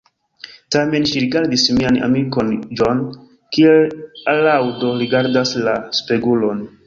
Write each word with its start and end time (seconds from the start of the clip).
Tamen 0.75 1.03
ŝi 1.09 1.21
rigardis 1.23 1.65
mian 1.79 1.99
amikon 2.07 2.49
John, 2.79 3.03
kiel 3.57 3.85
alaŭdo 4.35 4.95
rigardas 5.03 5.55
la 5.69 5.77
spegulon. 5.99 6.67